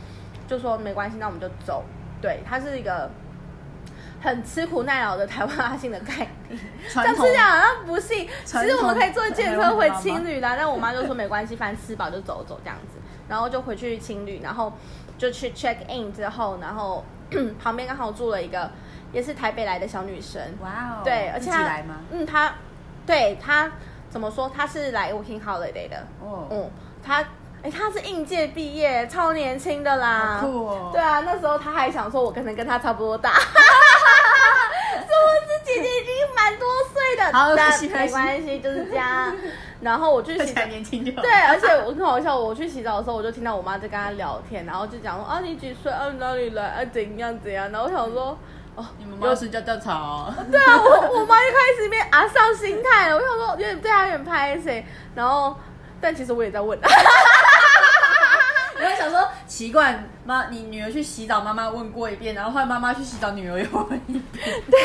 [0.46, 1.82] 就说没关系，那我们就走。
[2.22, 3.10] 对，她是一个
[4.24, 6.58] 很吃苦耐劳的台湾阿信的概念。
[6.82, 10.54] 这传统样吃讲好像不信，其实我们可以坐统电车回青旅啦。
[10.56, 14.72] 但我妈就说没关系，反正吃饱就走走这样子，然后就回去青旅，然后
[15.18, 17.04] 就去 check in 之后，然后
[17.62, 18.70] 旁边刚好住了一个
[19.12, 21.96] 也是台北来的小女生，哇哦，对，而且她来吗？
[22.10, 22.54] 嗯，她
[23.06, 23.70] 对她
[24.08, 24.50] 怎么说？
[24.56, 26.70] 她是来 working holiday 的，哦，嗯，
[27.02, 27.22] 她
[27.62, 33.32] 哎，她是应届毕业，超年轻的啦，酷哦对啊，那时候她还想说，我可能跟她差不多大。
[35.00, 37.32] 是不是姐姐已经蛮多岁的？
[37.32, 39.34] 好但可惜可惜没关系，就是这样。
[39.80, 40.62] 然后我去洗澡。
[41.22, 45.92] 对，而且我很好笑，我去洗澡的时候，我就听到我妈在跟她聊天，然后就讲说啊你几岁？
[45.92, 46.64] 啊你哪里来？
[46.64, 48.38] 啊怎样怎样，然后我想说
[48.76, 55.54] 哦你们妈是叫调查哦， 对啊，我我妈就开始变啊上心态了，我想说有点对她有点拍谁，然后
[56.00, 56.78] 但其实我也在问，
[58.74, 64.22] 我在想说奇怪，妈，你女儿去洗澡，妈妈问过一遍，然后后来妈妈去洗澡，女儿又问一遍，
[64.70, 64.80] 对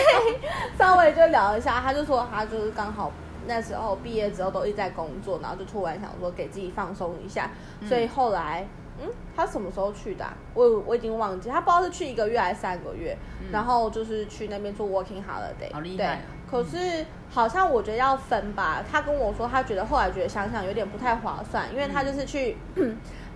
[0.78, 3.12] 稍微就聊一下，他就说他就是刚好
[3.47, 7.49] 那时候毕业之后都一直在工作，然后就突然想说给自己放松一下，
[7.88, 8.67] 所以后来。
[9.02, 13.17] 嗯，他什么时候去的啊、我我已经忘记，他不知道是去一个月还是三个月，
[13.49, 15.69] 然后就是去那边做 working holiday。
[15.69, 16.19] 对好厉害哦，
[16.52, 18.84] 可是好像我觉得要分吧。
[18.91, 22.58] 他跟我说，他觉得后来觉得想想有点不太划算，因为他就是去、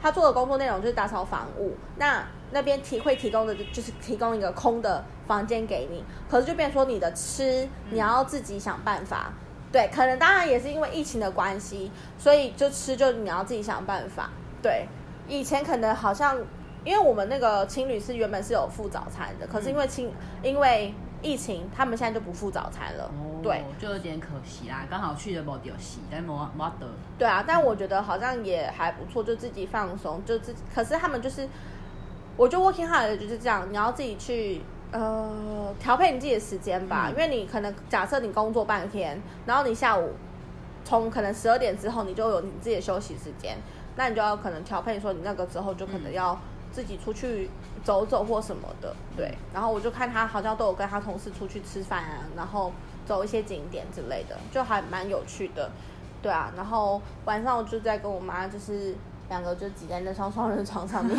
[0.03, 9.31] 他做的工作内容就是打扫房屋，那那边提会提供的就就是提供一个空的房间给你，可是就变成说你的吃你要自己想办法。
[9.71, 14.29] 对，可能当然也是因为疫情的关系，所以就吃就你要自己想办法。
[14.61, 14.87] 对，
[15.25, 16.37] 以前可能好像
[16.83, 20.13] 因为我们那个青旅是原本是有付早餐的，可是因为青、
[20.43, 23.09] 因为疫情，他们现在就不付早餐了。
[23.41, 30.61] 对哦，就有点可惜啦，刚好去的某丢西，但没没得，对啊，但我觉得好像也还不错，就自己放松，就自己。
[30.75, 31.47] 可是他们就是，
[32.37, 40.11] 我觉得 working hard 就是这样，你要自己去呃调配你自己的时间吧，嗯因为你可能假设你工作半天，然后你下午
[40.85, 43.57] 从可能十二点之后你就有你自己的休息时间，
[43.95, 46.37] 那你就要可能调配说你那个之后就可能要
[46.71, 47.49] 自己出去
[47.83, 49.37] 走走或什么的，对。
[49.53, 52.71] 然后我就看他好像都有跟他同事出去吃饭啊，然后
[53.05, 55.69] 走一些景点之类的，就还蛮有趣的。
[56.21, 58.95] 对啊，然后晚上我就在跟我妈，就是
[59.27, 61.17] 两个就挤在那双双人床上面，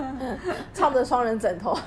[0.72, 1.76] 唱着双人枕头。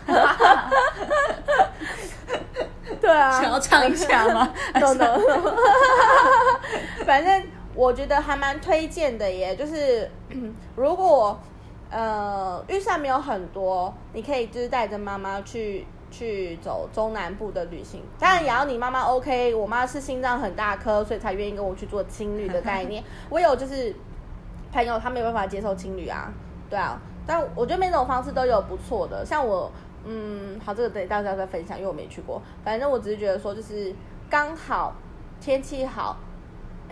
[3.01, 4.53] 对啊，想要唱一下吗？
[4.79, 5.53] 懂懂懂。
[7.05, 10.09] 反正我觉得还蛮推荐的耶，就是
[10.75, 11.39] 如果
[11.95, 18.03] 呃预算没有很多，你可以就是带着妈妈去去走中南部的旅行。
[18.19, 23.01] 当然也要你妈妈 OK，我妈是心脏很大颗，所以才愿意跟我去做青旅的概念。
[23.31, 23.95] 我有就是
[24.73, 26.29] 朋友他没有办法接受青旅啊，
[26.69, 29.71] 对啊，但我觉得每种方式都有不错的，像我。
[30.07, 32.39] 嗯，好，这个等大家再分享，因为我没去过。
[32.63, 33.91] 反正我只是觉得说，就是
[34.29, 34.93] 刚好
[35.41, 36.15] 天气好，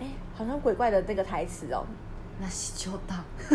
[0.00, 0.04] 哎，
[0.36, 1.84] 好像鬼怪的那个台词哦。
[2.40, 3.14] 那是就到，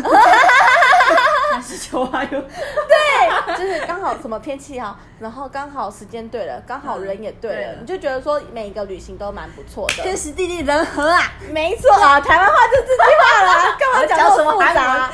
[1.52, 2.40] 那是球啊又。
[2.40, 10.02] 对，就是刚好什么天气好，然后刚好时间对了，刚好人也对了，你就觉得说每一个旅行都蛮不错的。
[10.02, 15.10] 天时地利人和啊，没错啊，台湾话就这句话啦， 干嘛讲这么复杂？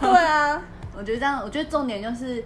[0.00, 0.62] 对啊。
[0.94, 2.44] 我觉得这样，我觉得重点就是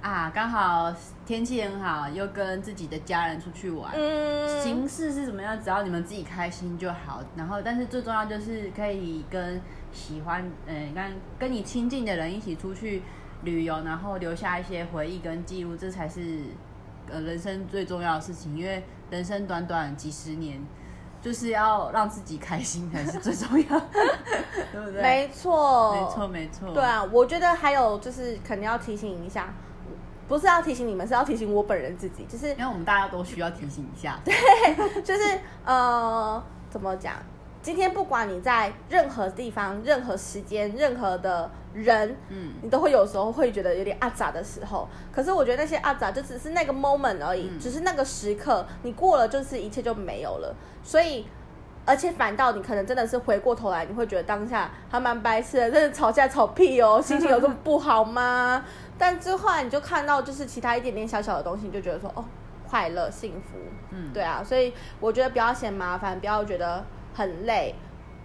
[0.00, 0.92] 啊，刚好
[1.26, 7.20] 天气很好，又跟自己的家人出去玩，嗯形式是怎么样，只要你们自己开心就好。
[7.34, 9.60] 然后，但是最重要就是可以跟
[9.96, 13.02] 喜欢，嗯，跟跟你亲近的人一起出去
[13.42, 16.40] 旅游，然后留下一些回忆跟记录，这才是
[17.10, 18.56] 呃人生最重要的事情。
[18.56, 20.60] 因为人生短短几十年。
[21.22, 23.80] 就是要让自己开心才是最重要，
[24.70, 25.02] 对不对？
[25.02, 26.72] 没错，没错，没错。
[26.72, 29.52] 对啊，我觉得还有就是肯定要提醒一下，
[30.28, 34.20] 不是要提醒你们，是要提醒我本人自己，就是因为我们大家都需要提醒一下。
[34.24, 34.32] 对，
[35.02, 37.14] 就是呃，怎么讲？
[37.66, 44.88] 今天不管你在任何地方、任何时间、任何的人，嗯，你都会有时候会觉得有点阿杂的时候。
[45.12, 50.54] 可是我觉得那些阿杂就只是那个 moment 而已，只是那个时刻，你过了就是一切就没有了。
[50.84, 51.26] 所以，
[51.84, 58.64] 而且反倒你可能真的是回过头来，你会觉得当下还蛮白痴的，真的吵架吵屁哦， 心情有这么不好吗？
[58.96, 62.24] 但之后你就看到就是其他一点点小小的东西，你就觉得说哦，
[62.70, 63.58] 快乐幸福，
[63.90, 64.40] 嗯，对啊。
[64.44, 66.84] 所以我觉得不要嫌麻烦，不要觉得。
[67.16, 67.74] 很累，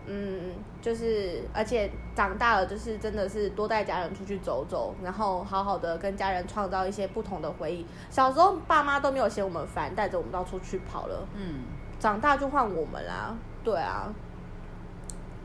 [0.05, 0.51] 嗯，
[0.81, 7.85] 就是而且长大了，就是真的是多带家人出去走走，然后好好的跟家人创造一些不同的回忆。
[8.09, 11.61] 小时候爸妈都没有嫌我们烦，带着我们到处去跑了，嗯，
[11.99, 14.13] 长大就换我们啦，对啊。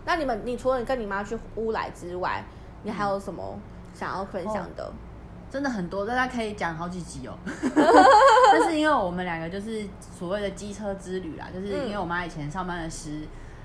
[0.05, 2.45] 那你们，你除了你跟你妈去乌来之外，
[2.83, 3.59] 你还有什么
[3.95, 4.93] 想要分享的？
[5.51, 7.35] 真的很多，大家可以讲好几集哦。
[8.53, 13.23] 但是因为我们两个就是所谓的机车之旅啦，就是因为我妈以前上班的时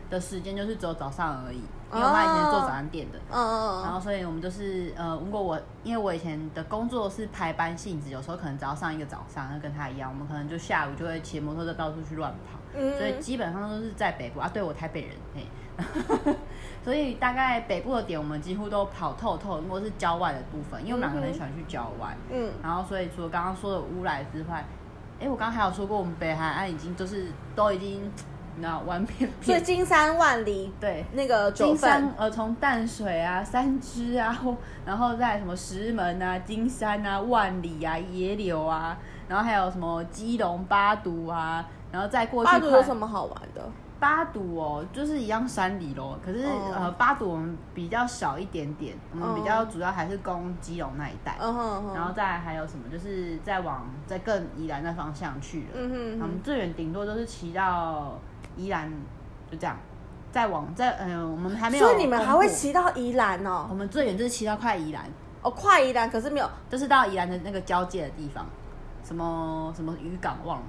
[0.09, 1.61] 的时间就是只有早上而已，
[1.93, 12.59] 因为我妈以前做早餐店的，嗯然后所以我们就是呃，如果我因为我以前的工作是排班性质，有时候可能只要上一个早上，那跟她一样，我们可能就下午就会骑摩托车到处去乱跑，
[12.97, 14.49] 所以基本上都是在北部啊。
[14.53, 15.45] 对我台北人，嘿。
[16.83, 19.59] 所以大概北部的点，我们几乎都跑透透。
[19.61, 22.15] 如果是郊外的部分，因为我们两个人喜欢去郊外。
[22.31, 22.51] 嗯。
[22.63, 24.65] 然后，所以除了刚刚说的乌来之外，
[25.19, 28.11] 哎，我刚刚还有说过，我们北海岸已经就是都已经
[28.57, 29.29] 那玩遍。
[29.41, 34.35] 所以金山万里，对，那个金山呃，从淡水啊、三芝啊，
[34.83, 42.51] 然后在什么石门啊、金山啊、万里啊、野柳啊，然后还有什么基隆八堵啊，然后再过去。
[42.51, 43.69] 八堵有什么好玩的？
[44.01, 46.17] 八堵哦，就是一样山里咯。
[46.25, 46.43] 可是
[46.75, 51.37] 呃，八堵我们比较小一点点，我们比较主要还是攻基隆那一带。
[51.39, 51.93] 嗯哼。
[51.93, 55.67] 然后再还有什么，就是再往再更宜兰那方向去了。
[55.75, 56.19] 嗯哼。
[56.21, 58.19] 我们最远顶多都是骑到
[58.57, 58.91] 宜兰，
[59.51, 59.77] 就这样。
[60.31, 61.85] 再往再嗯，我们还没有。
[61.85, 63.67] 所以你们还会骑到宜兰哦？
[63.69, 65.05] 我们最远就是骑到快宜兰。
[65.43, 68.45] 哦，快宜兰，可是没有，就是到宜兰的那个交界的地方，
[69.03, 70.65] 什么什么渔港忘了，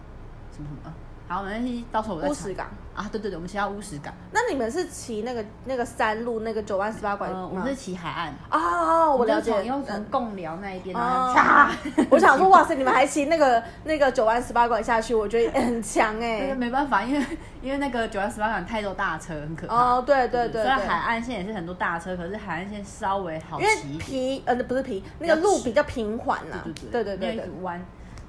[0.54, 0.94] 什么什么。
[1.28, 4.12] 好，没关系，到时候我再乌石港啊，对对对，我们骑到乌石港。
[4.32, 7.26] 那你们是骑那个那个山路，那个九弯十八拐？
[7.28, 9.16] 嗯，我们是骑海岸哦。
[9.16, 11.70] 我了解，因为从贡寮那一边啊。
[12.10, 16.54] 我想说，哇塞，你们还骑那个那个九弯十八拐下去，我觉得很强 哎。
[16.54, 17.26] 没办法，因为
[17.62, 19.74] 因为那个九弯十八拐太多大车，很可怕。
[19.74, 20.60] 哦，对对对。
[20.60, 23.96] 虽然海岸线也是很多大车，可是海岸线稍微好骑。
[23.96, 26.62] 皮呃不是皮，那个路比较平缓呐。
[26.90, 27.50] 对对对对对。
[27.62, 27.80] 弯，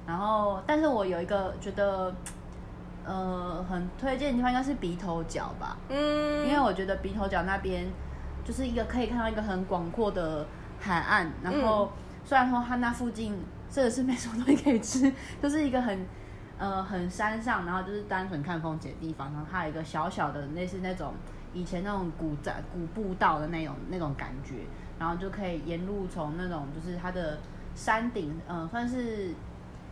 [0.06, 2.14] 然后但是我有一个觉得。
[3.04, 7.86] 呃，很推荐的地方应该是鼻头角吧，嗯，因为我觉得鼻头角那边
[8.44, 10.46] 就是一个可以看到一个很广阔的
[10.80, 11.92] 海岸，然后
[12.24, 13.38] 虽然说它那附近
[13.68, 15.12] 这个是没什么东西可以吃，
[15.42, 16.06] 就是一个很
[16.58, 21.12] 呃很山上，然后就是单纯看风景的地方，然后它有一个小小的类似那种
[21.52, 24.54] 以前那种古宅古步道的那种那种感觉，
[24.98, 27.38] 然后就可以沿路从那种就是它的
[27.74, 29.34] 山顶，嗯，算是。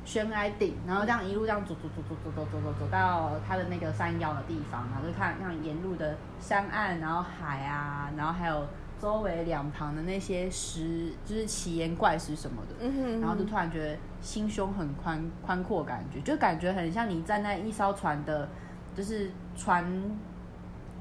[0.04, 8.66] 悬崖顶，然后这样一路这样走走走走走走走走走到它的那个山腰的地方，然后就看像沿路的山岸，然后海啊，然后还有
[8.98, 18.48] 周围两旁的那些石，就是奇岩怪石什么的，嗯哼，然后就突然觉得心胸很宽宽阔，感觉就感觉很像你站在一艘船的，
[18.96, 19.84] 就是船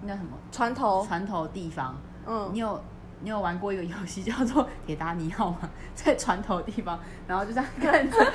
[0.04, 1.96] 那什么船头，船头地方，
[2.26, 2.84] 嗯你，有
[3.22, 5.70] 你有玩过一个游戏叫做铁达尼号吗？
[5.96, 8.18] 在船头的地方，然后就这样看着，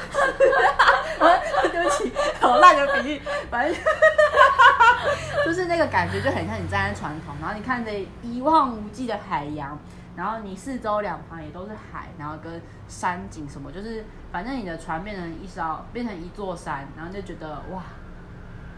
[1.73, 3.77] 对不起，好烂的比喻，反正
[5.45, 7.91] 就是那个感觉就很像你站在船头，然后你看着
[8.23, 9.79] 一望无际的海洋，
[10.17, 17.83] 然后你四周两旁也都是海，然后跟山景什么，就是反正你的船变成一艘，变成一座山，然后就觉得哇。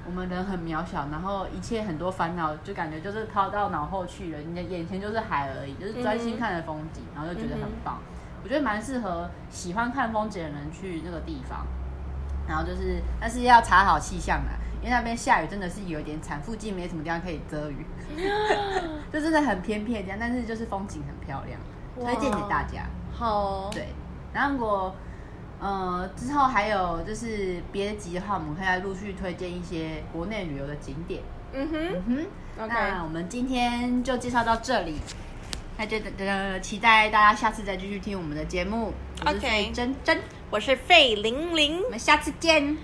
[0.08, 7.98] 我们人很渺小，然后一切很多烦恼就感觉就是抛到脑后去了，你的眼前就是海而已，就是专心看着风景，然后就觉得很棒。
[8.42, 11.66] 我觉得蛮适合喜欢看风景的人去那个地方。
[12.48, 17.84] 然后就是，但是要查好气象啊，因为那边下雨真的是有点惨，附近没什么地方可以遮雨，
[19.12, 21.60] 就真的很偏僻的地方，但是就是风景很漂亮，
[21.94, 22.86] 推荐给大家。
[23.12, 23.88] 好哦，对，
[24.32, 24.94] 然后如果
[25.60, 31.22] 呃之后还有就是别的集的话，我们可以再陆续推荐一些国内旅游的景点。
[31.52, 31.78] 嗯哼。
[31.94, 34.98] 嗯哼，，OK，那我们今天就介绍到这里，
[35.76, 38.92] 那就呃期待大家下次再继续听我们的节目。
[39.24, 41.82] 我是 OK 费珍珍，我是费玲玲。
[41.82, 42.76] 我，们下次见。